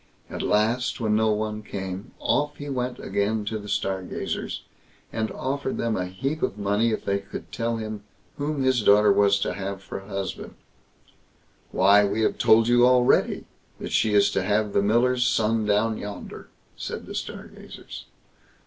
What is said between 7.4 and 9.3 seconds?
tell him whom his daughter